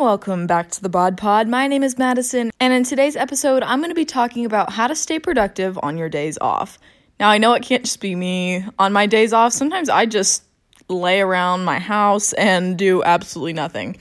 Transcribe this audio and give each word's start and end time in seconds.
welcome 0.00 0.46
back 0.46 0.70
to 0.70 0.80
the 0.80 0.88
Bod 0.88 1.18
Pod. 1.18 1.46
My 1.46 1.66
name 1.66 1.82
is 1.82 1.98
Madison, 1.98 2.50
and 2.58 2.72
in 2.72 2.84
today's 2.84 3.16
episode, 3.16 3.62
I'm 3.62 3.80
going 3.80 3.90
to 3.90 3.94
be 3.94 4.06
talking 4.06 4.46
about 4.46 4.72
how 4.72 4.86
to 4.86 4.94
stay 4.94 5.18
productive 5.18 5.78
on 5.82 5.98
your 5.98 6.08
days 6.08 6.38
off. 6.40 6.78
Now, 7.18 7.28
I 7.28 7.36
know 7.36 7.52
it 7.52 7.62
can't 7.62 7.84
just 7.84 8.00
be 8.00 8.14
me. 8.14 8.64
On 8.78 8.94
my 8.94 9.04
days 9.04 9.34
off, 9.34 9.52
sometimes 9.52 9.90
I 9.90 10.06
just 10.06 10.42
lay 10.88 11.20
around 11.20 11.64
my 11.64 11.78
house 11.78 12.32
and 12.32 12.78
do 12.78 13.02
absolutely 13.04 13.52
nothing. 13.52 13.98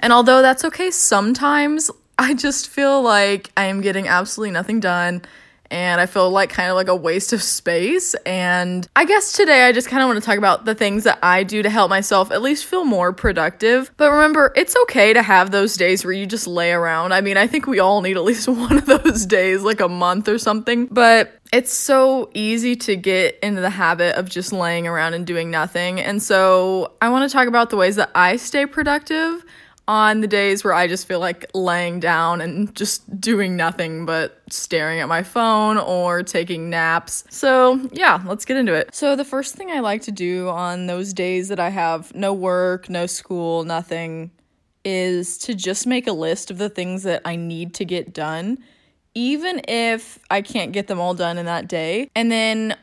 And 0.00 0.12
although 0.12 0.42
that's 0.42 0.64
okay 0.64 0.90
sometimes, 0.90 1.88
I 2.18 2.34
just 2.34 2.68
feel 2.68 3.00
like 3.00 3.52
I 3.56 3.66
am 3.66 3.80
getting 3.80 4.08
absolutely 4.08 4.50
nothing 4.50 4.80
done 4.80 5.22
and 5.70 6.00
I 6.00 6.06
feel 6.06 6.30
like 6.30 6.50
kind 6.50 6.70
of 6.70 6.76
like 6.76 6.88
a 6.88 6.96
waste 6.96 7.32
of 7.32 7.42
space. 7.42 8.14
And 8.26 8.88
I 8.96 9.04
guess 9.04 9.32
today 9.32 9.64
I 9.64 9.72
just 9.72 9.88
kind 9.88 10.02
of 10.02 10.08
want 10.08 10.20
to 10.22 10.26
talk 10.26 10.38
about 10.38 10.64
the 10.64 10.74
things 10.74 11.04
that 11.04 11.18
I 11.22 11.42
do 11.42 11.62
to 11.62 11.70
help 11.70 11.90
myself 11.90 12.30
at 12.30 12.42
least 12.42 12.64
feel 12.64 12.84
more 12.84 13.12
productive. 13.12 13.90
But 13.96 14.10
remember, 14.10 14.52
it's 14.56 14.76
okay 14.84 15.12
to 15.12 15.22
have 15.22 15.50
those 15.50 15.76
days 15.76 16.04
where 16.04 16.12
you 16.14 16.26
just 16.26 16.46
lay 16.46 16.72
around. 16.72 17.12
I 17.12 17.20
mean, 17.20 17.36
I 17.36 17.46
think 17.46 17.66
we 17.66 17.80
all 17.80 18.00
need 18.00 18.16
at 18.16 18.24
least 18.24 18.48
one 18.48 18.78
of 18.78 18.86
those 18.86 19.26
days, 19.26 19.62
like 19.62 19.80
a 19.80 19.88
month 19.88 20.28
or 20.28 20.38
something. 20.38 20.86
But 20.86 21.34
it's 21.52 21.72
so 21.72 22.30
easy 22.34 22.76
to 22.76 22.96
get 22.96 23.38
into 23.42 23.60
the 23.60 23.70
habit 23.70 24.16
of 24.16 24.28
just 24.28 24.52
laying 24.52 24.86
around 24.86 25.14
and 25.14 25.26
doing 25.26 25.50
nothing. 25.50 26.00
And 26.00 26.22
so 26.22 26.92
I 27.00 27.08
want 27.08 27.28
to 27.28 27.32
talk 27.32 27.48
about 27.48 27.70
the 27.70 27.76
ways 27.76 27.96
that 27.96 28.10
I 28.14 28.36
stay 28.36 28.66
productive 28.66 29.44
on 29.88 30.20
the 30.20 30.26
days 30.26 30.62
where 30.62 30.74
I 30.74 30.86
just 30.86 31.08
feel 31.08 31.18
like 31.18 31.50
laying 31.54 31.98
down 31.98 32.42
and 32.42 32.72
just 32.76 33.18
doing 33.18 33.56
nothing 33.56 34.04
but 34.04 34.38
staring 34.50 35.00
at 35.00 35.08
my 35.08 35.22
phone 35.22 35.78
or 35.78 36.22
taking 36.22 36.68
naps. 36.68 37.24
So, 37.30 37.88
yeah, 37.92 38.22
let's 38.26 38.44
get 38.44 38.58
into 38.58 38.74
it. 38.74 38.94
So, 38.94 39.16
the 39.16 39.24
first 39.24 39.54
thing 39.54 39.70
I 39.70 39.80
like 39.80 40.02
to 40.02 40.12
do 40.12 40.50
on 40.50 40.86
those 40.86 41.14
days 41.14 41.48
that 41.48 41.58
I 41.58 41.70
have 41.70 42.14
no 42.14 42.34
work, 42.34 42.90
no 42.90 43.06
school, 43.06 43.64
nothing, 43.64 44.30
is 44.84 45.38
to 45.38 45.54
just 45.54 45.86
make 45.86 46.06
a 46.06 46.12
list 46.12 46.50
of 46.50 46.58
the 46.58 46.68
things 46.68 47.02
that 47.04 47.22
I 47.24 47.36
need 47.36 47.72
to 47.74 47.86
get 47.86 48.12
done, 48.12 48.58
even 49.14 49.62
if 49.66 50.18
I 50.30 50.42
can't 50.42 50.72
get 50.72 50.86
them 50.86 51.00
all 51.00 51.14
done 51.14 51.38
in 51.38 51.46
that 51.46 51.66
day. 51.66 52.10
And 52.14 52.30
then 52.30 52.76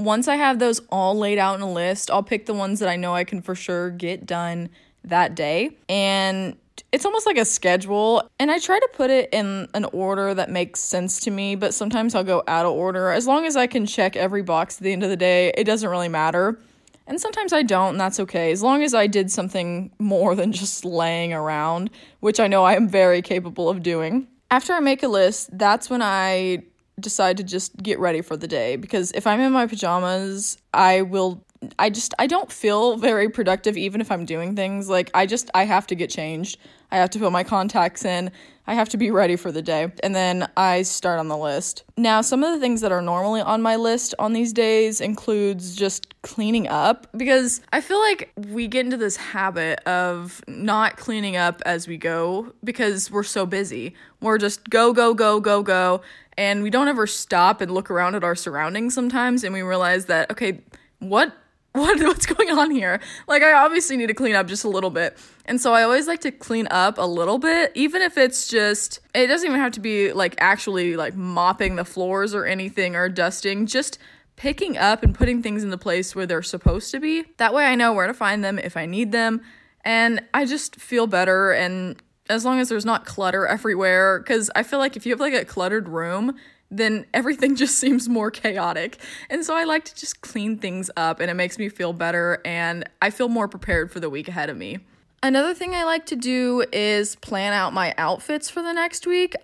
once 0.00 0.26
I 0.26 0.34
have 0.34 0.58
those 0.58 0.80
all 0.90 1.16
laid 1.16 1.38
out 1.38 1.54
in 1.54 1.60
a 1.60 1.70
list, 1.70 2.10
I'll 2.10 2.24
pick 2.24 2.46
the 2.46 2.54
ones 2.54 2.80
that 2.80 2.88
I 2.88 2.96
know 2.96 3.14
I 3.14 3.22
can 3.22 3.40
for 3.40 3.54
sure 3.54 3.90
get 3.90 4.26
done 4.26 4.68
that 5.04 5.34
day. 5.34 5.76
And 5.88 6.56
it's 6.92 7.04
almost 7.04 7.26
like 7.26 7.38
a 7.38 7.44
schedule. 7.44 8.28
And 8.38 8.50
I 8.50 8.58
try 8.58 8.78
to 8.78 8.88
put 8.94 9.10
it 9.10 9.28
in 9.32 9.68
an 9.74 9.84
order 9.92 10.34
that 10.34 10.50
makes 10.50 10.80
sense 10.80 11.20
to 11.20 11.30
me, 11.30 11.54
but 11.54 11.74
sometimes 11.74 12.14
I'll 12.14 12.24
go 12.24 12.42
out 12.46 12.66
of 12.66 12.72
order. 12.72 13.10
As 13.10 13.26
long 13.26 13.46
as 13.46 13.56
I 13.56 13.66
can 13.66 13.86
check 13.86 14.16
every 14.16 14.42
box 14.42 14.78
at 14.78 14.82
the 14.82 14.92
end 14.92 15.02
of 15.02 15.10
the 15.10 15.16
day, 15.16 15.52
it 15.56 15.64
doesn't 15.64 15.88
really 15.88 16.08
matter. 16.08 16.58
And 17.06 17.20
sometimes 17.20 17.52
I 17.52 17.62
don't, 17.62 17.90
and 17.90 18.00
that's 18.00 18.20
okay. 18.20 18.52
As 18.52 18.62
long 18.62 18.82
as 18.82 18.94
I 18.94 19.06
did 19.06 19.30
something 19.32 19.90
more 19.98 20.34
than 20.34 20.52
just 20.52 20.84
laying 20.84 21.32
around, 21.32 21.90
which 22.20 22.38
I 22.38 22.46
know 22.46 22.64
I 22.64 22.74
am 22.74 22.88
very 22.88 23.22
capable 23.22 23.68
of 23.68 23.82
doing. 23.82 24.28
After 24.50 24.72
I 24.72 24.80
make 24.80 25.02
a 25.02 25.08
list, 25.08 25.50
that's 25.56 25.90
when 25.90 26.02
I 26.02 26.64
decide 27.00 27.36
to 27.38 27.42
just 27.42 27.76
get 27.76 27.98
ready 27.98 28.20
for 28.20 28.36
the 28.36 28.46
day 28.46 28.76
because 28.76 29.10
if 29.12 29.26
I'm 29.26 29.40
in 29.40 29.52
my 29.52 29.66
pajamas, 29.66 30.58
I 30.74 31.02
will 31.02 31.44
I 31.78 31.90
just 31.90 32.14
I 32.18 32.26
don't 32.26 32.50
feel 32.50 32.96
very 32.96 33.28
productive 33.28 33.76
even 33.76 34.00
if 34.00 34.10
I'm 34.10 34.24
doing 34.24 34.56
things. 34.56 34.88
Like 34.88 35.10
I 35.12 35.26
just 35.26 35.50
I 35.54 35.64
have 35.64 35.86
to 35.88 35.94
get 35.94 36.08
changed. 36.08 36.58
I 36.90 36.96
have 36.96 37.10
to 37.10 37.18
put 37.18 37.30
my 37.32 37.44
contacts 37.44 38.04
in. 38.04 38.32
I 38.66 38.74
have 38.74 38.88
to 38.90 38.96
be 38.96 39.10
ready 39.10 39.36
for 39.36 39.52
the 39.52 39.62
day. 39.62 39.92
And 40.02 40.14
then 40.14 40.48
I 40.56 40.82
start 40.82 41.18
on 41.18 41.28
the 41.28 41.36
list. 41.36 41.84
Now, 41.96 42.20
some 42.20 42.42
of 42.42 42.52
the 42.52 42.60
things 42.60 42.80
that 42.80 42.92
are 42.92 43.02
normally 43.02 43.40
on 43.40 43.62
my 43.62 43.76
list 43.76 44.14
on 44.18 44.32
these 44.32 44.52
days 44.52 45.00
includes 45.00 45.74
just 45.74 46.20
cleaning 46.22 46.68
up 46.68 47.06
because 47.16 47.60
I 47.72 47.80
feel 47.80 47.98
like 47.98 48.32
we 48.36 48.68
get 48.68 48.84
into 48.84 48.96
this 48.96 49.16
habit 49.16 49.80
of 49.88 50.42
not 50.46 50.96
cleaning 50.96 51.36
up 51.36 51.62
as 51.66 51.88
we 51.88 51.96
go 51.96 52.52
because 52.64 53.10
we're 53.10 53.22
so 53.22 53.44
busy. 53.44 53.94
We're 54.20 54.38
just 54.38 54.68
go 54.70 54.92
go 54.92 55.14
go 55.14 55.40
go 55.40 55.62
go 55.62 56.00
and 56.38 56.62
we 56.62 56.70
don't 56.70 56.88
ever 56.88 57.06
stop 57.06 57.60
and 57.60 57.70
look 57.70 57.90
around 57.90 58.14
at 58.14 58.24
our 58.24 58.34
surroundings 58.34 58.94
sometimes 58.94 59.44
and 59.44 59.52
we 59.52 59.62
realize 59.62 60.06
that 60.06 60.30
okay, 60.30 60.60
what 61.00 61.34
what 61.72 62.00
what's 62.00 62.26
going 62.26 62.50
on 62.50 62.72
here? 62.72 63.00
Like 63.28 63.44
I 63.44 63.52
obviously 63.52 63.96
need 63.96 64.08
to 64.08 64.14
clean 64.14 64.34
up 64.34 64.48
just 64.48 64.64
a 64.64 64.68
little 64.68 64.90
bit. 64.90 65.16
And 65.44 65.60
so 65.60 65.72
I 65.72 65.84
always 65.84 66.08
like 66.08 66.20
to 66.22 66.32
clean 66.32 66.66
up 66.68 66.98
a 66.98 67.06
little 67.06 67.38
bit, 67.38 67.70
even 67.76 68.02
if 68.02 68.18
it's 68.18 68.48
just 68.48 68.98
it 69.14 69.28
doesn't 69.28 69.46
even 69.46 69.60
have 69.60 69.70
to 69.72 69.80
be 69.80 70.12
like 70.12 70.34
actually 70.38 70.96
like 70.96 71.14
mopping 71.14 71.76
the 71.76 71.84
floors 71.84 72.34
or 72.34 72.44
anything 72.44 72.96
or 72.96 73.08
dusting, 73.08 73.66
just 73.66 74.00
picking 74.34 74.78
up 74.78 75.04
and 75.04 75.14
putting 75.14 75.42
things 75.42 75.62
in 75.62 75.70
the 75.70 75.78
place 75.78 76.16
where 76.16 76.26
they're 76.26 76.42
supposed 76.42 76.90
to 76.90 76.98
be. 76.98 77.24
That 77.36 77.54
way 77.54 77.66
I 77.66 77.76
know 77.76 77.92
where 77.92 78.08
to 78.08 78.14
find 78.14 78.42
them 78.42 78.58
if 78.58 78.76
I 78.76 78.86
need 78.86 79.12
them. 79.12 79.40
And 79.84 80.22
I 80.34 80.46
just 80.46 80.74
feel 80.74 81.06
better 81.06 81.52
and 81.52 82.02
as 82.28 82.44
long 82.44 82.58
as 82.58 82.68
there's 82.68 82.84
not 82.84 83.06
clutter 83.06 83.46
everywhere 83.46 84.24
cuz 84.24 84.50
I 84.56 84.64
feel 84.64 84.80
like 84.80 84.96
if 84.96 85.06
you 85.06 85.12
have 85.12 85.20
like 85.20 85.34
a 85.34 85.44
cluttered 85.44 85.88
room, 85.88 86.36
then 86.70 87.06
everything 87.12 87.56
just 87.62 87.78
seems 87.78 88.08
more 88.08 88.30
chaotic. 88.30 88.98
And 89.28 89.44
so 89.44 89.54
I 89.54 89.64
like 89.64 89.84
to 89.86 89.94
just 89.94 90.20
clean 90.20 90.58
things 90.58 90.90
up 90.96 91.20
and 91.20 91.30
it 91.30 91.34
makes 91.34 91.58
me 91.58 91.68
feel 91.68 91.92
better 91.92 92.40
and 92.44 92.88
I 93.02 93.10
feel 93.10 93.28
more 93.28 93.48
prepared 93.48 93.90
for 93.90 94.00
the 94.00 94.10
week 94.10 94.28
ahead 94.28 94.50
of 94.50 94.56
me. 94.56 94.78
Another 95.22 95.52
thing 95.52 95.74
I 95.74 95.84
like 95.84 96.06
to 96.06 96.16
do 96.16 96.64
is 96.72 97.16
plan 97.16 97.52
out 97.52 97.74
my 97.74 97.94
outfits 97.98 98.48
for 98.48 98.62
the 98.62 98.72
next 98.72 99.06
week. 99.06 99.34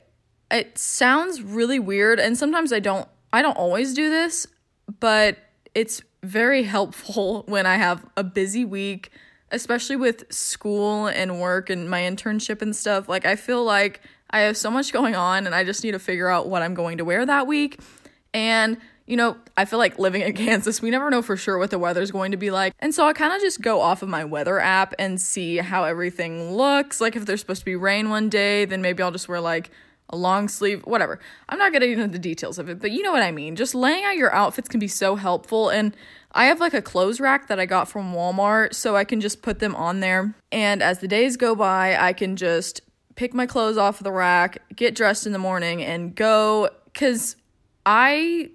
It 0.51 0.79
sounds 0.79 1.43
really 1.43 1.79
weird 1.79 2.19
and 2.19 2.39
sometimes 2.39 2.73
I 2.73 2.81
don't 2.81 3.09
I 3.33 3.43
don't 3.43 3.57
always 3.57 3.93
do 3.93 4.09
this, 4.09 4.47
but 5.01 5.37
it's 5.75 6.01
very 6.23 6.63
helpful 6.75 7.43
when 7.47 7.67
I 7.67 7.77
have 7.77 8.07
a 8.17 8.25
busy 8.25 8.65
week, 8.65 9.11
especially 9.51 9.97
with 9.97 10.33
school 10.33 11.09
and 11.09 11.41
work 11.41 11.69
and 11.69 11.91
my 11.91 12.01
internship 12.01 12.63
and 12.63 12.75
stuff. 12.75 13.09
Like 13.09 13.27
I 13.27 13.37
feel 13.37 13.63
like 13.65 14.01
I 14.31 14.41
have 14.41 14.57
so 14.57 14.71
much 14.71 14.93
going 14.93 15.15
on 15.15 15.47
and 15.47 15.55
I 15.55 15.65
just 15.65 15.85
need 15.85 15.93
to 15.93 15.99
figure 15.99 16.29
out 16.29 16.49
what 16.49 16.63
I'm 16.63 16.75
going 16.75 16.99
to 16.99 17.05
wear 17.05 17.25
that 17.25 17.47
week. 17.47 17.81
And, 18.35 18.79
you 19.07 19.17
know, 19.17 19.37
I 19.57 19.65
feel 19.65 19.79
like 19.79 19.99
living 19.99 20.23
in 20.23 20.33
Kansas, 20.37 20.83
we 20.83 20.91
never 20.91 21.11
know 21.11 21.23
for 21.23 21.37
sure 21.37 21.59
what 21.59 21.71
the 21.71 21.79
weather's 21.79 22.11
going 22.11 22.33
to 22.33 22.37
be 22.37 22.51
like. 22.51 22.75
And 22.79 22.95
so 22.95 23.07
I 23.07 23.13
kind 23.13 23.33
of 23.33 23.41
just 23.41 23.61
go 23.63 23.81
off 23.81 24.03
of 24.03 24.09
my 24.09 24.25
weather 24.25 24.61
app 24.61 24.95
and 24.99 25.21
see 25.21 25.59
how 25.59 25.85
everything 25.85 26.53
looks. 26.53 27.01
Like 27.01 27.17
if 27.17 27.27
there's 27.27 27.41
supposed 27.41 27.61
to 27.61 27.67
be 27.67 27.77
rain 27.77 28.11
one 28.11 28.29
day, 28.29 28.65
then 28.65 28.83
maybe 28.83 29.03
I'll 29.03 29.13
just 29.13 29.29
wear 29.29 29.41
like 29.41 29.71
a 30.11 30.17
long 30.17 30.49
sleeve, 30.49 30.83
whatever. 30.85 31.19
I'm 31.49 31.59
not 31.59 31.73
getting 31.73 31.93
into 31.93 32.09
the 32.09 32.19
details 32.19 32.59
of 32.59 32.69
it, 32.69 32.81
but 32.81 32.91
you 32.91 33.03
know 33.03 33.13
what 33.13 33.23
I 33.23 33.33
mean. 33.33 33.57
Just 33.57 33.75
laying 33.75 34.05
out 34.05 34.17
your 34.17 34.33
outfits 34.33 34.69
can 34.69 34.81
be 34.81 34.89
so 34.89 35.17
helpful. 35.17 35.69
And 35.69 35.97
I 36.33 36.47
have 36.47 36.61
like 36.61 36.75
a 36.75 36.83
clothes 36.83 37.19
rack 37.19 37.49
that 37.49 37.59
I 37.59 37.67
got 37.67 37.89
from 37.89 38.13
Walmart, 38.13 38.75
so 38.75 38.95
I 38.95 39.05
can 39.05 39.21
just 39.21 39.43
put 39.43 39.59
them 39.59 39.75
on 39.75 40.01
there. 40.01 40.35
And 40.53 40.83
as 40.83 41.01
the 41.01 41.09
days 41.09 41.37
go 41.37 41.55
by, 41.55 41.97
I 41.97 42.13
can 42.13 42.37
just 42.37 42.83
pick 43.17 43.35
my 43.35 43.47
clothes 43.47 43.77
off 43.77 43.99
the 43.99 44.13
rack, 44.13 44.63
get 44.75 44.95
dressed 44.95 45.27
in 45.27 45.33
the 45.33 45.39
morning, 45.39 45.83
and 45.83 46.15
go. 46.15 46.71
Because 46.85 47.37
I 47.85 48.51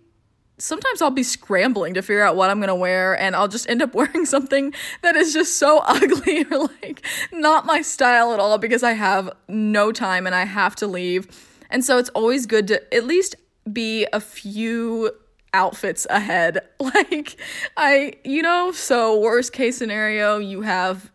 sometimes 0.57 1.01
I'll 1.01 1.11
be 1.11 1.23
scrambling 1.23 1.95
to 1.95 2.01
figure 2.01 2.21
out 2.21 2.35
what 2.35 2.49
I'm 2.49 2.59
gonna 2.59 2.75
wear, 2.75 3.19
and 3.19 3.35
I'll 3.35 3.47
just 3.47 3.69
end 3.69 3.81
up 3.81 3.93
wearing 3.95 4.25
something 4.25 4.73
that 5.01 5.15
is 5.15 5.33
just 5.33 5.57
so 5.57 5.79
ugly 5.85 6.45
or 6.49 6.69
like 6.81 7.05
not 7.33 7.65
my 7.65 7.81
style 7.81 8.33
at 8.33 8.39
all 8.39 8.57
because 8.57 8.83
I 8.83 8.93
have 8.93 9.29
no 9.47 9.91
time 9.91 10.25
and 10.25 10.35
I 10.35 10.45
have 10.45 10.75
to 10.77 10.87
leave. 10.87 11.27
And 11.69 11.83
so 11.83 11.97
it's 11.97 12.09
always 12.09 12.45
good 12.45 12.67
to 12.67 12.93
at 12.93 13.05
least 13.05 13.35
be 13.71 14.05
a 14.11 14.19
few 14.19 15.11
outfits 15.53 16.07
ahead. 16.09 16.59
Like, 16.81 17.39
I, 17.77 18.13
you 18.23 18.41
know, 18.41 18.71
so 18.71 19.19
worst 19.19 19.53
case 19.53 19.77
scenario, 19.77 20.39
you 20.39 20.61
have 20.61 21.11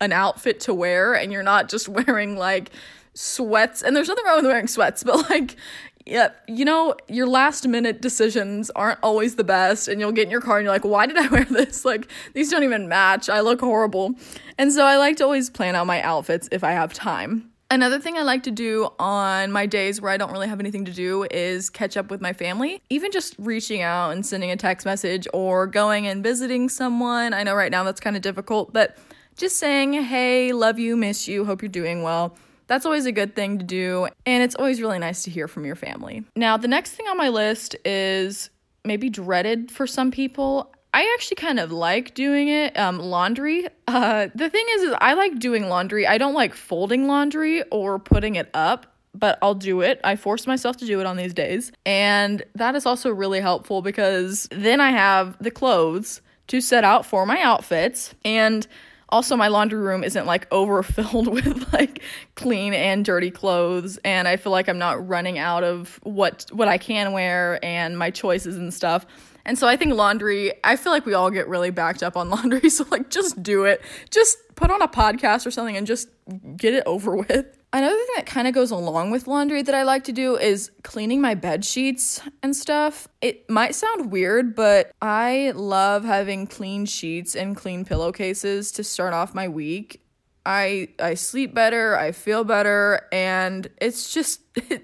an 0.00 0.12
outfit 0.12 0.60
to 0.60 0.74
wear 0.74 1.14
and 1.14 1.32
you're 1.32 1.42
not 1.42 1.68
just 1.68 1.88
wearing 1.88 2.36
like 2.36 2.70
sweats. 3.14 3.82
And 3.82 3.96
there's 3.96 4.08
nothing 4.08 4.24
wrong 4.24 4.36
with 4.36 4.46
wearing 4.46 4.66
sweats 4.66 5.02
but 5.02 5.30
like 5.30 5.56
yeah 6.04 6.28
you 6.46 6.64
know 6.64 6.94
your 7.08 7.26
last 7.26 7.66
minute 7.66 8.00
decisions 8.00 8.70
aren't 8.70 9.00
always 9.02 9.34
the 9.34 9.42
best 9.42 9.88
and 9.88 10.00
you'll 10.00 10.12
get 10.12 10.24
in 10.24 10.30
your 10.30 10.40
car 10.40 10.58
and 10.58 10.64
you're 10.64 10.72
like 10.72 10.84
why 10.84 11.04
did 11.04 11.16
i 11.16 11.26
wear 11.28 11.44
this? 11.50 11.84
Like 11.84 12.08
these 12.32 12.50
don't 12.50 12.62
even 12.62 12.88
match. 12.88 13.28
I 13.28 13.40
look 13.40 13.60
horrible. 13.60 14.14
And 14.58 14.72
so 14.72 14.84
i 14.84 14.96
like 14.96 15.16
to 15.16 15.24
always 15.24 15.50
plan 15.50 15.74
out 15.74 15.86
my 15.86 16.00
outfits 16.02 16.48
if 16.52 16.62
i 16.62 16.72
have 16.72 16.92
time. 16.92 17.50
Another 17.68 17.98
thing 17.98 18.16
I 18.16 18.22
like 18.22 18.44
to 18.44 18.52
do 18.52 18.88
on 19.00 19.50
my 19.50 19.66
days 19.66 20.00
where 20.00 20.12
I 20.12 20.16
don't 20.16 20.30
really 20.30 20.46
have 20.46 20.60
anything 20.60 20.84
to 20.84 20.92
do 20.92 21.26
is 21.32 21.68
catch 21.68 21.96
up 21.96 22.12
with 22.12 22.20
my 22.20 22.32
family. 22.32 22.80
Even 22.90 23.10
just 23.10 23.34
reaching 23.38 23.82
out 23.82 24.10
and 24.10 24.24
sending 24.24 24.52
a 24.52 24.56
text 24.56 24.86
message 24.86 25.26
or 25.34 25.66
going 25.66 26.06
and 26.06 26.22
visiting 26.22 26.68
someone. 26.68 27.34
I 27.34 27.42
know 27.42 27.56
right 27.56 27.72
now 27.72 27.82
that's 27.82 27.98
kind 27.98 28.14
of 28.14 28.22
difficult, 28.22 28.72
but 28.72 28.96
just 29.36 29.58
saying, 29.58 29.92
hey, 29.92 30.52
love 30.52 30.78
you, 30.78 30.96
miss 30.96 31.28
you, 31.28 31.44
hope 31.44 31.62
you're 31.62 31.68
doing 31.68 32.02
well. 32.02 32.36
That's 32.66 32.84
always 32.84 33.06
a 33.06 33.12
good 33.12 33.36
thing 33.36 33.58
to 33.58 33.64
do, 33.64 34.08
and 34.24 34.42
it's 34.42 34.56
always 34.56 34.80
really 34.80 34.98
nice 34.98 35.22
to 35.22 35.30
hear 35.30 35.46
from 35.46 35.64
your 35.64 35.76
family. 35.76 36.24
Now, 36.34 36.56
the 36.56 36.66
next 36.66 36.92
thing 36.92 37.06
on 37.06 37.16
my 37.16 37.28
list 37.28 37.76
is 37.84 38.50
maybe 38.84 39.08
dreaded 39.08 39.70
for 39.70 39.86
some 39.86 40.10
people. 40.10 40.72
I 40.92 41.12
actually 41.14 41.36
kind 41.36 41.60
of 41.60 41.70
like 41.70 42.14
doing 42.14 42.48
it. 42.48 42.76
Um, 42.76 42.98
laundry. 42.98 43.68
Uh, 43.86 44.28
the 44.34 44.50
thing 44.50 44.64
is, 44.76 44.82
is 44.82 44.94
I 45.00 45.14
like 45.14 45.38
doing 45.38 45.68
laundry. 45.68 46.06
I 46.06 46.18
don't 46.18 46.34
like 46.34 46.54
folding 46.54 47.06
laundry 47.06 47.62
or 47.70 47.98
putting 47.98 48.34
it 48.34 48.50
up, 48.54 48.86
but 49.14 49.38
I'll 49.42 49.54
do 49.54 49.82
it. 49.82 50.00
I 50.02 50.16
force 50.16 50.46
myself 50.46 50.76
to 50.78 50.86
do 50.86 50.98
it 50.98 51.06
on 51.06 51.16
these 51.16 51.34
days, 51.34 51.70
and 51.84 52.42
that 52.56 52.74
is 52.74 52.84
also 52.84 53.10
really 53.10 53.40
helpful 53.40 53.80
because 53.82 54.48
then 54.50 54.80
I 54.80 54.90
have 54.90 55.36
the 55.40 55.50
clothes 55.52 56.20
to 56.48 56.60
set 56.60 56.82
out 56.82 57.06
for 57.06 57.26
my 57.26 57.42
outfits 57.42 58.14
and 58.24 58.66
Also, 59.08 59.36
my 59.36 59.48
laundry 59.48 59.78
room 59.78 60.02
isn't 60.02 60.26
like 60.26 60.48
overfilled 60.50 61.28
with 61.32 61.72
like 61.72 62.02
clean 62.34 62.74
and 62.74 63.04
dirty 63.04 63.30
clothes, 63.30 63.98
and 64.04 64.26
I 64.26 64.36
feel 64.36 64.52
like 64.52 64.68
I'm 64.68 64.78
not 64.78 65.06
running 65.06 65.38
out 65.38 65.62
of 65.64 66.00
what 66.02 66.46
what 66.50 66.68
I 66.68 66.78
can 66.78 67.12
wear 67.12 67.64
and 67.64 67.98
my 67.98 68.10
choices 68.10 68.56
and 68.56 68.72
stuff. 68.74 69.06
And 69.46 69.56
so 69.56 69.68
I 69.68 69.76
think 69.76 69.94
laundry, 69.94 70.52
I 70.64 70.74
feel 70.76 70.92
like 70.92 71.06
we 71.06 71.14
all 71.14 71.30
get 71.30 71.48
really 71.48 71.70
backed 71.70 72.02
up 72.02 72.16
on 72.16 72.28
laundry. 72.36 72.68
So, 72.68 72.84
like, 72.90 73.08
just 73.08 73.42
do 73.42 73.64
it. 73.64 73.80
Just 74.10 74.36
put 74.56 74.70
on 74.70 74.82
a 74.82 74.88
podcast 74.88 75.46
or 75.46 75.50
something 75.50 75.76
and 75.76 75.86
just 75.86 76.08
get 76.56 76.74
it 76.74 76.82
over 76.84 77.16
with. 77.16 77.56
Another 77.72 77.94
thing 77.94 78.06
that 78.16 78.26
kind 78.26 78.48
of 78.48 78.54
goes 78.54 78.70
along 78.70 79.10
with 79.10 79.26
laundry 79.26 79.62
that 79.62 79.74
I 79.74 79.84
like 79.84 80.04
to 80.04 80.12
do 80.12 80.36
is 80.36 80.70
cleaning 80.82 81.20
my 81.20 81.34
bed 81.34 81.64
sheets 81.64 82.20
and 82.42 82.56
stuff. 82.56 83.06
It 83.20 83.48
might 83.48 83.74
sound 83.74 84.10
weird, 84.10 84.56
but 84.56 84.90
I 85.00 85.52
love 85.54 86.04
having 86.04 86.46
clean 86.46 86.86
sheets 86.86 87.36
and 87.36 87.56
clean 87.56 87.84
pillowcases 87.84 88.72
to 88.72 88.84
start 88.84 89.14
off 89.14 89.34
my 89.34 89.46
week. 89.46 90.02
I 90.44 90.88
I 90.98 91.14
sleep 91.14 91.54
better, 91.54 91.98
I 91.98 92.12
feel 92.12 92.44
better, 92.44 93.06
and 93.12 93.68
it's 93.80 94.14
just 94.14 94.40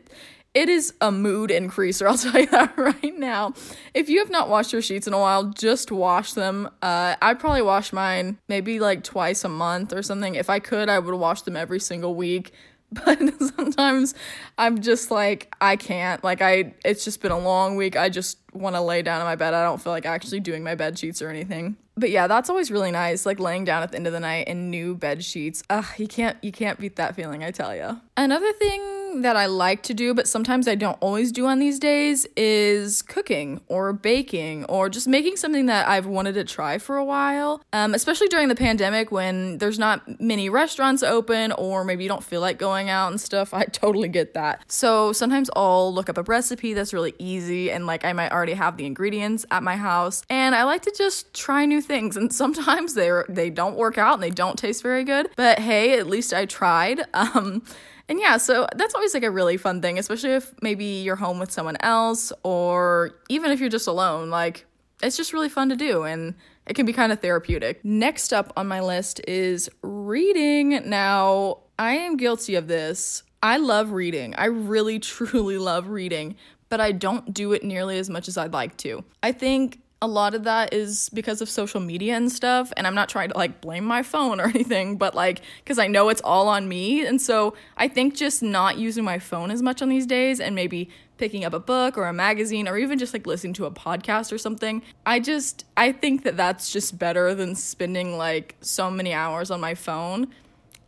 it 0.55 0.69
is 0.69 0.93
a 1.01 1.11
mood 1.11 1.51
increaser, 1.51 2.07
I'll 2.09 2.19
tell 2.19 2.41
you 2.41 2.47
that 2.49 2.77
right 2.77 3.19
now. 3.19 3.55
If 3.95 4.09
you 4.09 4.19
have 4.19 4.31
not 4.31 4.49
washed 4.49 4.73
your 4.73 4.83
sheets 4.83 5.07
in 5.07 5.15
a 5.15 5.19
while, 5.19 5.45
just 5.45 5.91
wash 5.91 6.33
them. 6.33 6.69
Uh, 6.83 7.17
I 7.21 7.35
probably 7.35 7.63
wash 7.63 7.93
mine 7.93 8.39
maybe 8.49 8.81
like 8.81 9.03
twice 9.03 9.45
a 9.45 9.49
month 9.49 9.93
or 9.93 10.03
something. 10.03 10.35
If 10.35 10.51
I 10.51 10.59
could, 10.59 10.89
I 10.89 10.99
would 10.99 11.15
wash 11.15 11.43
them 11.43 11.57
every 11.57 11.81
single 11.81 12.15
week. 12.15 12.53
But 13.07 13.21
sometimes 13.57 14.15
I'm 14.59 14.83
just 14.83 15.11
like, 15.11 15.55
I 15.63 15.77
can't. 15.77 16.23
Like, 16.23 16.43
I, 16.43 16.75
it's 16.85 17.07
just 17.07 17.23
been 17.23 17.33
a 17.33 17.39
long 17.39 17.77
week. 17.77 17.97
I 17.97 18.11
just 18.11 18.37
want 18.53 18.77
to 18.77 18.83
lay 18.83 19.01
down 19.01 19.23
in 19.23 19.27
my 19.27 19.35
bed. 19.35 19.55
I 19.55 19.65
don't 19.65 19.81
feel 19.81 19.95
like 19.95 20.05
actually 20.05 20.41
doing 20.41 20.63
my 20.63 20.75
bed 20.75 20.99
sheets 20.99 21.23
or 21.23 21.31
anything. 21.31 21.79
But 21.97 22.11
yeah, 22.11 22.27
that's 22.27 22.51
always 22.51 22.71
really 22.71 22.91
nice. 22.91 23.25
Like 23.25 23.41
laying 23.41 23.65
down 23.65 23.83
at 23.83 23.93
the 23.93 23.97
end 23.97 24.07
of 24.07 24.13
the 24.13 24.21
night 24.21 24.47
in 24.47 24.69
new 24.69 24.95
bed 24.95 25.25
sheets. 25.25 25.63
Ugh, 25.71 25.87
you 25.97 26.07
can't, 26.07 26.37
you 26.45 26.53
can't 26.53 26.79
beat 26.79 26.97
that 26.97 27.17
feeling, 27.17 27.43
I 27.43 27.51
tell 27.51 27.75
you. 27.75 27.99
Another 28.15 28.53
thing 28.53 29.02
that 29.21 29.37
I 29.37 29.47
like 29.47 29.83
to 29.85 29.95
do, 29.95 30.15
but 30.15 30.27
sometimes 30.27 30.67
I 30.67 30.75
don't 30.75 30.97
always 31.01 31.31
do 31.31 31.47
on 31.47 31.59
these 31.59 31.79
days, 31.79 32.27
is 32.37 33.03
cooking 33.03 33.61
or 33.69 33.93
baking 33.93 34.65
or 34.65 34.89
just 34.89 35.07
making 35.07 35.37
something 35.37 35.67
that 35.67 35.87
I've 35.87 36.07
wanted 36.07 36.33
to 36.35 36.45
try 36.45 36.79
for 36.79 36.97
a 36.97 37.05
while. 37.05 37.63
Um, 37.73 37.95
especially 37.95 38.29
during 38.29 38.49
the 38.49 38.55
pandemic 38.55 39.13
when 39.13 39.59
there's 39.59 39.79
not 39.79 40.21
many 40.21 40.49
restaurants 40.49 41.03
open 41.03 41.53
or 41.53 41.85
maybe 41.85 42.05
you 42.05 42.09
don't 42.09 42.25
feel 42.25 42.41
like 42.41 42.59
going 42.59 42.89
out 42.89 43.11
and 43.11 43.21
stuff. 43.21 43.53
I 43.63 43.65
totally 43.65 44.09
get 44.09 44.35
that. 44.35 44.63
So 44.71 45.13
sometimes 45.13 45.51
I'll 45.55 45.93
look 45.93 46.09
up 46.09 46.17
a 46.17 46.23
recipe 46.23 46.73
that's 46.73 46.95
really 46.95 47.15
easy 47.19 47.71
and 47.71 47.87
like 47.87 48.05
I 48.05 48.13
might 48.13 48.33
already 48.33 48.55
have 48.55 48.77
the 48.77 48.87
ingredients 48.87 49.45
at 49.51 49.63
my 49.63 49.77
house. 49.77 50.23
And 50.31 50.55
I 50.55 50.65
like 50.65 50.83
to 50.83 50.95
just 50.97 51.35
try 51.35 51.67
new 51.67 51.83
things. 51.83 52.17
And 52.17 52.33
sometimes 52.43 52.95
they're 52.95 53.27
they 53.29 53.51
don't 53.51 53.77
work 53.77 53.99
out 53.99 54.15
and 54.15 54.23
they 54.23 54.31
don't 54.31 54.59
taste 54.59 54.83
very 54.83 55.05
good. 55.05 55.29
But 55.37 55.59
hey, 55.59 55.99
at 55.99 56.07
least 56.07 56.33
I 56.33 56.47
tried. 56.47 57.03
Um, 57.15 57.63
and 58.09 58.21
yeah, 58.21 58.37
so 58.37 58.67
that's 58.77 58.95
always 58.95 59.15
like 59.15 59.23
a 59.23 59.31
really 59.31 59.57
fun 59.57 59.81
thing, 59.81 59.99
especially 59.99 60.33
if 60.33 60.53
maybe 60.63 60.85
you're 60.85 61.17
home 61.17 61.39
with 61.39 61.51
someone 61.51 61.77
else 61.81 62.33
or 62.43 63.13
even 63.29 63.51
if 63.51 63.61
you're 63.61 63.69
just 63.69 63.87
alone. 63.87 64.31
Like, 64.31 64.67
it's 65.03 65.17
just 65.17 65.33
really 65.33 65.49
fun 65.49 65.69
to 65.69 65.77
do 65.77 66.05
and 66.05 66.35
it 66.67 66.75
can 66.75 66.87
be 66.87 66.93
kind 66.93 67.13
of 67.13 67.21
therapeutic. 67.21 67.85
Next 67.85 68.33
up 68.33 68.53
on 68.57 68.69
my 68.69 68.81
list 68.81 69.21
is 69.27 69.69
reading. 69.83 70.89
Now, 70.89 71.59
I 71.79 71.95
am 71.95 72.17
guilty 72.17 72.55
of 72.55 72.69
this. 72.69 73.23
I 73.43 73.57
love 73.57 73.93
reading. 73.93 74.35
I 74.37 74.47
really, 74.47 74.99
truly 75.01 75.59
love 75.59 75.89
reading, 75.89 76.37
but 76.69 76.81
I 76.81 76.93
don't 76.93 77.35
do 77.35 77.53
it 77.53 77.65
nearly 77.65 77.99
as 77.99 78.09
much 78.09 78.29
as 78.29 78.37
I'd 78.37 78.53
like 78.53 78.77
to. 78.79 79.05
I 79.23 79.33
think 79.33 79.82
a 80.03 80.07
lot 80.07 80.35
of 80.35 80.43
that 80.43 80.75
is 80.75 81.09
because 81.11 81.41
of 81.41 81.49
social 81.49 81.81
media 81.81 82.17
and 82.17 82.31
stuff 82.31 82.73
and 82.77 82.87
i'm 82.87 82.95
not 82.95 83.09
trying 83.09 83.31
to 83.31 83.39
like 83.39 83.61
blame 83.61 83.85
my 83.85 84.03
phone 84.03 84.41
or 84.41 84.45
anything 84.55 84.97
but 84.97 85.15
like 85.15 85.41
because 85.65 85.79
i 85.79 85.87
know 85.87 86.09
it's 86.09 86.21
all 86.23 86.49
on 86.49 86.69
me 86.69 87.07
and 87.07 87.23
so 87.23 87.55
i 87.77 87.87
think 87.87 88.15
just 88.15 88.43
not 88.43 88.77
using 88.77 89.05
my 89.05 89.19
phone 89.19 89.51
as 89.51 89.63
much 89.63 89.81
on 89.81 89.89
these 89.89 90.05
days 90.05 90.41
and 90.41 90.55
maybe 90.55 90.91
picking 91.19 91.45
up 91.45 91.53
a 91.53 91.61
book 91.61 91.97
or 91.97 92.07
a 92.07 92.13
magazine 92.13 92.67
or 92.67 92.77
even 92.77 92.99
just 92.99 93.13
like 93.13 93.27
listening 93.29 93.53
to 93.53 93.65
a 93.65 93.71
podcast 93.71 94.33
or 94.33 94.39
something 94.39 94.83
i 95.07 95.21
just 95.21 95.65
i 95.77 95.93
think 95.93 96.25
that 96.25 96.37
that's 96.37 96.73
just 96.73 96.99
better 96.99 97.33
than 97.33 97.55
spending 97.55 98.19
like 98.19 98.57
so 98.61 98.91
many 98.91 99.13
hours 99.13 99.51
on 99.51 99.61
my 99.61 99.75
phone. 99.75 100.27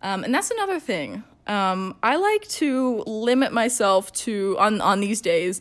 Um, 0.03 0.25
and 0.25 0.35
that's 0.35 0.51
another 0.51 0.81
thing. 0.81 1.23
Um, 1.47 1.95
i 2.03 2.17
like 2.17 2.49
to 2.49 3.05
limit 3.07 3.53
myself 3.53 4.13
to 4.25 4.57
on 4.59 4.81
on 4.81 5.01
these 5.01 5.21
days 5.21 5.61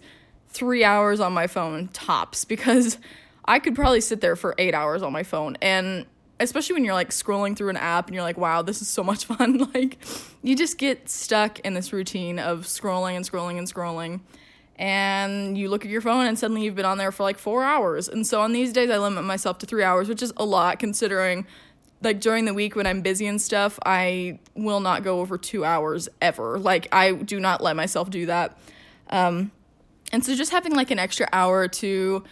three 0.50 0.84
hours 0.84 1.20
on 1.20 1.34
my 1.34 1.46
phone 1.48 1.90
tops 1.90 2.46
because 2.54 2.98
I 3.46 3.60
could 3.60 3.76
probably 3.76 4.02
sit 4.02 4.22
there 4.22 4.36
for 4.36 4.56
eight 4.58 4.74
hours 4.74 5.02
on 5.02 5.12
my 5.12 5.24
phone. 5.24 5.58
And 5.62 6.06
especially 6.40 6.74
when 6.74 6.86
you're 6.86 6.94
like 6.94 7.10
scrolling 7.10 7.56
through 7.56 7.70
an 7.70 7.78
app 7.78 8.08
and 8.08 8.16
you're 8.16 8.24
like, 8.24 8.38
wow, 8.38 8.62
this 8.62 8.82
is 8.82 8.88
so 8.88 9.04
much 9.04 9.26
fun. 9.32 9.70
like, 9.74 9.98
you 10.42 10.56
just 10.56 10.78
get 10.78 11.10
stuck 11.10 11.60
in 11.62 11.74
this 11.74 11.94
routine 11.94 12.40
of 12.40 12.62
scrolling 12.62 13.16
and 13.16 13.30
scrolling 13.30 13.58
and 13.58 13.72
scrolling. 13.72 14.22
And 14.76 15.58
you 15.58 15.70
look 15.70 15.86
at 15.86 15.92
your 15.92 16.02
phone 16.02 16.26
and 16.26 16.38
suddenly 16.38 16.64
you've 16.64 16.76
been 16.76 16.86
on 16.86 16.98
there 16.98 17.12
for 17.12 17.24
like 17.24 17.38
four 17.38 17.64
hours. 17.64 18.10
And 18.10 18.26
so 18.26 18.42
on 18.42 18.54
these 18.54 18.74
days, 18.74 18.90
I 18.90 18.98
limit 18.98 19.24
myself 19.24 19.60
to 19.60 19.66
three 19.66 19.84
hours, 19.84 20.10
which 20.10 20.24
is 20.24 20.34
a 20.36 20.46
lot 20.46 20.80
considering 20.80 21.46
like 22.04 22.20
during 22.20 22.46
the 22.46 22.54
week 22.54 22.76
when 22.76 22.86
I'm 22.86 23.02
busy 23.02 23.26
and 23.28 23.42
stuff, 23.42 23.80
I 23.86 24.40
will 24.56 24.80
not 24.80 25.04
go 25.04 25.22
over 25.22 25.38
two 25.38 25.64
hours 25.64 26.10
ever. 26.22 26.60
Like, 26.60 26.88
I 26.92 27.14
do 27.14 27.40
not 27.40 27.62
let 27.62 27.76
myself 27.76 28.10
do 28.10 28.26
that. 28.26 28.58
Um, 29.10 29.52
and 30.12 30.24
so 30.24 30.36
just 30.36 30.52
having 30.52 30.76
like 30.76 30.92
an 30.92 31.00
extra 31.00 31.28
hour 31.32 31.68
to 31.68 32.24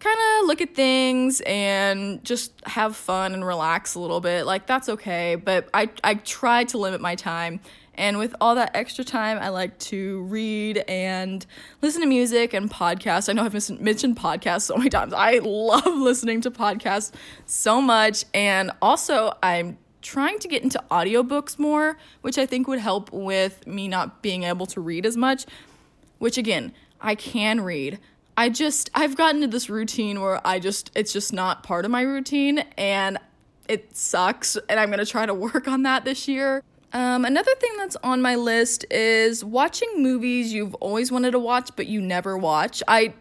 kind 0.00 0.18
of 0.18 0.46
look 0.46 0.60
at 0.60 0.74
things 0.74 1.40
and 1.42 2.24
just 2.24 2.52
have 2.66 2.96
fun 2.96 3.34
and 3.34 3.46
relax 3.46 3.94
a 3.94 4.00
little 4.00 4.20
bit. 4.20 4.46
Like 4.46 4.66
that's 4.66 4.88
okay, 4.88 5.36
but 5.36 5.68
I 5.72 5.90
I 6.02 6.14
try 6.14 6.64
to 6.64 6.78
limit 6.78 7.00
my 7.00 7.14
time. 7.14 7.60
And 7.94 8.16
with 8.16 8.34
all 8.40 8.54
that 8.54 8.74
extra 8.74 9.04
time, 9.04 9.38
I 9.38 9.50
like 9.50 9.78
to 9.80 10.22
read 10.22 10.78
and 10.88 11.44
listen 11.82 12.00
to 12.00 12.06
music 12.06 12.54
and 12.54 12.70
podcasts. 12.70 13.28
I 13.28 13.34
know 13.34 13.44
I've 13.44 13.52
mentioned 13.80 14.16
podcasts 14.16 14.62
so 14.62 14.76
many 14.78 14.88
times. 14.88 15.12
I 15.12 15.40
love 15.42 15.84
listening 15.98 16.40
to 16.42 16.50
podcasts 16.50 17.12
so 17.44 17.82
much. 17.82 18.24
And 18.32 18.70
also, 18.80 19.36
I'm 19.42 19.76
trying 20.00 20.38
to 20.38 20.48
get 20.48 20.62
into 20.62 20.82
audiobooks 20.90 21.58
more, 21.58 21.98
which 22.22 22.38
I 22.38 22.46
think 22.46 22.66
would 22.68 22.78
help 22.78 23.12
with 23.12 23.66
me 23.66 23.86
not 23.86 24.22
being 24.22 24.44
able 24.44 24.64
to 24.66 24.80
read 24.80 25.04
as 25.04 25.18
much. 25.18 25.44
Which, 26.18 26.38
again, 26.38 26.72
I 27.02 27.14
can 27.14 27.60
read, 27.60 27.98
I 28.36 28.48
just 28.48 28.90
I've 28.94 29.16
gotten 29.16 29.40
to 29.42 29.46
this 29.46 29.68
routine 29.68 30.20
where 30.20 30.40
I 30.46 30.58
just 30.58 30.90
it's 30.94 31.12
just 31.12 31.32
not 31.32 31.62
part 31.62 31.84
of 31.84 31.90
my 31.90 32.02
routine 32.02 32.58
and 32.76 33.18
it 33.68 33.96
sucks 33.96 34.56
and 34.68 34.80
I'm 34.80 34.88
going 34.88 34.98
to 34.98 35.06
try 35.06 35.26
to 35.26 35.34
work 35.34 35.68
on 35.68 35.82
that 35.84 36.04
this 36.04 36.26
year. 36.28 36.62
Um, 36.92 37.24
another 37.24 37.54
thing 37.54 37.70
that's 37.76 37.96
on 38.02 38.20
my 38.20 38.34
list 38.34 38.84
is 38.90 39.44
watching 39.44 39.88
movies 40.02 40.52
you've 40.52 40.74
always 40.76 41.12
wanted 41.12 41.32
to 41.32 41.38
watch 41.38 41.70
but 41.76 41.86
you 41.86 42.00
never 42.00 42.36
watch. 42.36 42.82
I 42.88 43.14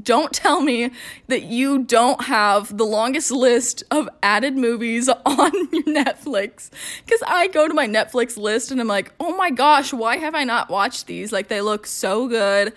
don't 0.00 0.32
tell 0.32 0.60
me 0.60 0.90
that 1.28 1.42
you 1.42 1.80
don't 1.80 2.22
have 2.24 2.76
the 2.76 2.84
longest 2.84 3.30
list 3.30 3.82
of 3.90 4.08
added 4.22 4.56
movies 4.56 5.08
on 5.26 5.52
your 5.70 5.82
Netflix. 5.84 6.70
Because 7.04 7.22
I 7.26 7.48
go 7.48 7.68
to 7.68 7.74
my 7.74 7.86
Netflix 7.86 8.36
list 8.36 8.70
and 8.70 8.80
I'm 8.80 8.88
like, 8.88 9.12
oh 9.20 9.36
my 9.36 9.50
gosh, 9.50 9.92
why 9.92 10.16
have 10.16 10.34
I 10.34 10.44
not 10.44 10.70
watched 10.70 11.06
these? 11.06 11.32
Like, 11.32 11.48
they 11.48 11.60
look 11.60 11.86
so 11.86 12.26
good. 12.26 12.72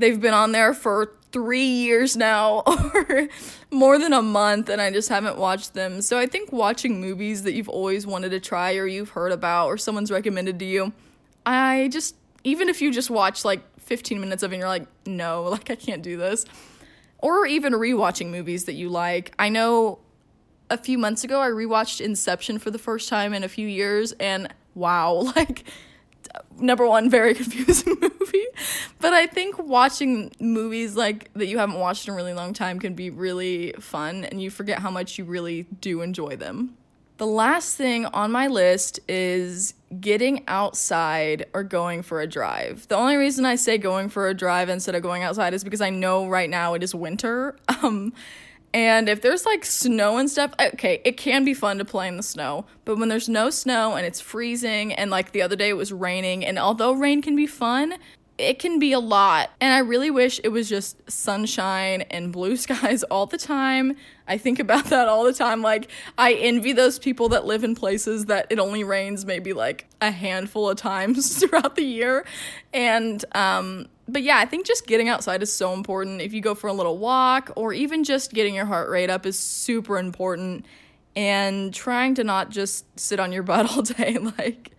They've 0.00 0.20
been 0.20 0.34
on 0.34 0.52
there 0.52 0.74
for 0.74 1.12
three 1.32 1.66
years 1.66 2.16
now 2.16 2.62
or 2.66 3.28
more 3.70 3.98
than 3.98 4.12
a 4.12 4.22
month 4.22 4.68
and 4.68 4.80
I 4.80 4.90
just 4.90 5.08
haven't 5.08 5.38
watched 5.38 5.74
them. 5.74 6.02
So 6.02 6.18
I 6.18 6.26
think 6.26 6.52
watching 6.52 7.00
movies 7.00 7.42
that 7.44 7.52
you've 7.52 7.68
always 7.68 8.06
wanted 8.06 8.30
to 8.30 8.40
try 8.40 8.76
or 8.76 8.86
you've 8.86 9.10
heard 9.10 9.30
about 9.30 9.66
or 9.66 9.78
someone's 9.78 10.10
recommended 10.10 10.58
to 10.58 10.64
you, 10.64 10.92
I 11.46 11.88
just, 11.92 12.16
even 12.44 12.68
if 12.68 12.82
you 12.82 12.92
just 12.92 13.10
watch 13.10 13.44
like 13.44 13.62
15 13.80 14.20
minutes 14.20 14.42
of 14.42 14.52
it 14.52 14.56
and 14.56 14.60
you're 14.60 14.68
like, 14.68 14.86
no, 15.06 15.42
like 15.50 15.70
I 15.70 15.76
can't 15.76 16.02
do 16.02 16.16
this. 16.16 16.44
Or 17.18 17.46
even 17.46 17.74
rewatching 17.74 18.30
movies 18.30 18.64
that 18.64 18.74
you 18.74 18.88
like. 18.88 19.34
I 19.38 19.50
know 19.50 19.98
a 20.70 20.78
few 20.78 20.96
months 20.96 21.24
ago 21.24 21.40
I 21.40 21.48
rewatched 21.48 22.00
Inception 22.00 22.58
for 22.58 22.70
the 22.70 22.78
first 22.78 23.08
time 23.08 23.34
in 23.34 23.44
a 23.44 23.48
few 23.48 23.68
years 23.68 24.12
and 24.12 24.52
wow, 24.74 25.12
like 25.36 25.64
number 26.58 26.86
one, 26.86 27.10
very 27.10 27.34
confusing 27.40 27.96
movie. 28.00 28.46
But 29.00 29.12
I 29.12 29.26
think 29.26 29.58
watching 29.58 30.32
movies 30.40 30.96
like 30.96 31.32
that 31.34 31.46
you 31.46 31.58
haven't 31.58 31.78
watched 31.78 32.06
in 32.06 32.14
a 32.14 32.16
really 32.16 32.34
long 32.34 32.52
time 32.52 32.78
can 32.78 32.94
be 32.94 33.10
really 33.10 33.72
fun 33.80 34.24
and 34.24 34.42
you 34.42 34.50
forget 34.50 34.80
how 34.80 34.90
much 34.90 35.18
you 35.18 35.24
really 35.24 35.66
do 35.80 36.02
enjoy 36.02 36.36
them. 36.36 36.76
The 37.16 37.26
last 37.26 37.76
thing 37.76 38.06
on 38.06 38.32
my 38.32 38.46
list 38.46 38.98
is 39.06 39.74
getting 40.00 40.42
outside 40.48 41.44
or 41.52 41.62
going 41.62 42.00
for 42.02 42.22
a 42.22 42.26
drive. 42.26 42.88
The 42.88 42.96
only 42.96 43.16
reason 43.16 43.44
I 43.44 43.56
say 43.56 43.76
going 43.76 44.08
for 44.08 44.28
a 44.28 44.34
drive 44.34 44.70
instead 44.70 44.94
of 44.94 45.02
going 45.02 45.22
outside 45.22 45.52
is 45.52 45.62
because 45.62 45.82
I 45.82 45.90
know 45.90 46.26
right 46.26 46.48
now 46.48 46.72
it 46.74 46.82
is 46.82 46.94
winter. 46.94 47.56
Um, 47.82 48.12
and 48.72 49.08
if 49.08 49.20
there's 49.20 49.44
like 49.44 49.64
snow 49.64 50.18
and 50.18 50.30
stuff, 50.30 50.52
okay, 50.60 51.00
it 51.04 51.16
can 51.16 51.44
be 51.44 51.54
fun 51.54 51.78
to 51.78 51.84
play 51.84 52.06
in 52.06 52.16
the 52.16 52.22
snow. 52.22 52.66
But 52.84 52.98
when 52.98 53.08
there's 53.08 53.28
no 53.28 53.50
snow 53.50 53.96
and 53.96 54.06
it's 54.06 54.20
freezing, 54.20 54.92
and 54.92 55.10
like 55.10 55.32
the 55.32 55.42
other 55.42 55.56
day 55.56 55.70
it 55.70 55.76
was 55.76 55.92
raining, 55.92 56.44
and 56.44 56.58
although 56.58 56.92
rain 56.92 57.20
can 57.22 57.34
be 57.34 57.46
fun, 57.46 57.94
it 58.40 58.58
can 58.58 58.78
be 58.78 58.92
a 58.92 59.00
lot. 59.00 59.50
And 59.60 59.72
I 59.72 59.78
really 59.78 60.10
wish 60.10 60.40
it 60.42 60.48
was 60.48 60.68
just 60.68 61.10
sunshine 61.10 62.02
and 62.02 62.32
blue 62.32 62.56
skies 62.56 63.02
all 63.04 63.26
the 63.26 63.38
time. 63.38 63.96
I 64.26 64.38
think 64.38 64.58
about 64.58 64.86
that 64.86 65.08
all 65.08 65.24
the 65.24 65.32
time. 65.32 65.62
Like, 65.62 65.90
I 66.16 66.34
envy 66.34 66.72
those 66.72 66.98
people 66.98 67.28
that 67.30 67.44
live 67.44 67.64
in 67.64 67.74
places 67.74 68.26
that 68.26 68.46
it 68.50 68.58
only 68.58 68.84
rains 68.84 69.26
maybe 69.26 69.52
like 69.52 69.86
a 70.00 70.10
handful 70.10 70.70
of 70.70 70.76
times 70.76 71.38
throughout 71.40 71.76
the 71.76 71.84
year. 71.84 72.24
And, 72.72 73.24
um, 73.32 73.88
but 74.12 74.22
yeah, 74.22 74.38
I 74.38 74.46
think 74.46 74.66
just 74.66 74.86
getting 74.86 75.08
outside 75.08 75.42
is 75.42 75.52
so 75.52 75.72
important. 75.72 76.20
If 76.20 76.32
you 76.32 76.40
go 76.40 76.54
for 76.54 76.68
a 76.68 76.72
little 76.72 76.98
walk 76.98 77.50
or 77.56 77.72
even 77.72 78.04
just 78.04 78.32
getting 78.32 78.54
your 78.54 78.66
heart 78.66 78.90
rate 78.90 79.10
up 79.10 79.26
is 79.26 79.38
super 79.38 79.98
important. 79.98 80.66
And 81.16 81.74
trying 81.74 82.14
to 82.16 82.24
not 82.24 82.50
just 82.50 82.84
sit 82.98 83.18
on 83.18 83.32
your 83.32 83.42
butt 83.44 83.70
all 83.70 83.82
day, 83.82 84.18
like, 84.18 84.72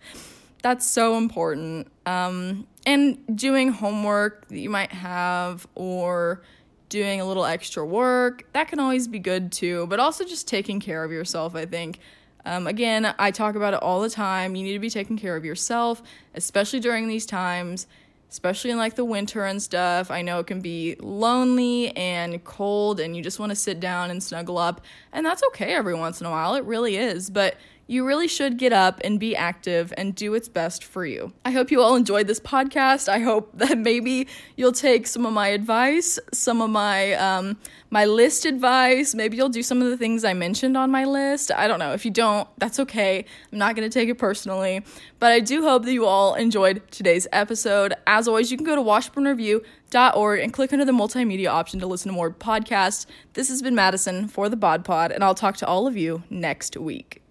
that's 0.62 0.86
so 0.86 1.16
important. 1.16 1.88
Um, 2.06 2.66
and 2.86 3.18
doing 3.36 3.68
homework 3.70 4.48
that 4.48 4.58
you 4.58 4.70
might 4.70 4.92
have 4.92 5.66
or 5.74 6.42
doing 6.88 7.20
a 7.20 7.24
little 7.24 7.44
extra 7.44 7.84
work, 7.84 8.46
that 8.52 8.68
can 8.68 8.78
always 8.78 9.08
be 9.08 9.18
good 9.18 9.52
too. 9.52 9.86
But 9.88 10.00
also 10.00 10.24
just 10.24 10.48
taking 10.48 10.80
care 10.80 11.04
of 11.04 11.10
yourself, 11.10 11.54
I 11.54 11.64
think. 11.64 11.98
Um, 12.44 12.66
again, 12.66 13.14
I 13.18 13.30
talk 13.30 13.54
about 13.54 13.72
it 13.74 13.82
all 13.82 14.00
the 14.00 14.10
time. 14.10 14.56
You 14.56 14.64
need 14.64 14.72
to 14.72 14.78
be 14.78 14.90
taking 14.90 15.16
care 15.16 15.36
of 15.36 15.44
yourself, 15.44 16.02
especially 16.34 16.80
during 16.80 17.06
these 17.06 17.24
times 17.24 17.86
especially 18.32 18.70
in 18.70 18.78
like 18.78 18.94
the 18.94 19.04
winter 19.04 19.44
and 19.44 19.62
stuff. 19.62 20.10
I 20.10 20.22
know 20.22 20.38
it 20.38 20.46
can 20.46 20.62
be 20.62 20.96
lonely 21.00 21.94
and 21.94 22.42
cold 22.44 22.98
and 22.98 23.14
you 23.14 23.22
just 23.22 23.38
want 23.38 23.50
to 23.50 23.56
sit 23.56 23.78
down 23.78 24.10
and 24.10 24.22
snuggle 24.22 24.56
up, 24.56 24.80
and 25.12 25.24
that's 25.24 25.42
okay 25.48 25.74
every 25.74 25.94
once 25.94 26.18
in 26.18 26.26
a 26.26 26.30
while. 26.30 26.54
It 26.54 26.64
really 26.64 26.96
is. 26.96 27.28
But 27.28 27.56
you 27.92 28.06
really 28.06 28.26
should 28.26 28.56
get 28.56 28.72
up 28.72 29.00
and 29.04 29.20
be 29.20 29.36
active 29.36 29.92
and 29.98 30.14
do 30.14 30.30
what's 30.30 30.48
best 30.48 30.82
for 30.82 31.04
you. 31.04 31.32
I 31.44 31.50
hope 31.50 31.70
you 31.70 31.82
all 31.82 31.94
enjoyed 31.94 32.26
this 32.26 32.40
podcast. 32.40 33.06
I 33.06 33.18
hope 33.18 33.50
that 33.54 33.76
maybe 33.78 34.26
you'll 34.56 34.72
take 34.72 35.06
some 35.06 35.26
of 35.26 35.32
my 35.32 35.48
advice, 35.48 36.18
some 36.32 36.62
of 36.62 36.70
my 36.70 37.12
um, 37.14 37.58
my 37.90 38.06
list 38.06 38.46
advice. 38.46 39.14
Maybe 39.14 39.36
you'll 39.36 39.50
do 39.50 39.62
some 39.62 39.82
of 39.82 39.90
the 39.90 39.98
things 39.98 40.24
I 40.24 40.32
mentioned 40.32 40.76
on 40.76 40.90
my 40.90 41.04
list. 41.04 41.52
I 41.52 41.68
don't 41.68 41.78
know. 41.78 41.92
If 41.92 42.06
you 42.06 42.10
don't, 42.10 42.48
that's 42.58 42.80
okay. 42.80 43.26
I'm 43.52 43.58
not 43.58 43.76
going 43.76 43.88
to 43.88 43.92
take 43.92 44.08
it 44.08 44.16
personally. 44.16 44.82
But 45.18 45.32
I 45.32 45.40
do 45.40 45.62
hope 45.62 45.84
that 45.84 45.92
you 45.92 46.06
all 46.06 46.34
enjoyed 46.34 46.82
today's 46.90 47.26
episode. 47.30 47.92
As 48.06 48.26
always, 48.26 48.50
you 48.50 48.56
can 48.56 48.64
go 48.64 48.74
to 48.74 48.82
washburnreview.org 48.82 50.40
and 50.40 50.52
click 50.52 50.72
under 50.72 50.86
the 50.86 50.92
multimedia 50.92 51.48
option 51.48 51.78
to 51.80 51.86
listen 51.86 52.08
to 52.08 52.14
more 52.14 52.30
podcasts. 52.30 53.04
This 53.34 53.50
has 53.50 53.60
been 53.60 53.74
Madison 53.74 54.28
for 54.28 54.48
the 54.48 54.56
Bod 54.56 54.84
Pod, 54.84 55.12
and 55.12 55.22
I'll 55.22 55.34
talk 55.34 55.58
to 55.58 55.66
all 55.66 55.86
of 55.86 55.96
you 55.96 56.22
next 56.30 56.76
week. 56.78 57.21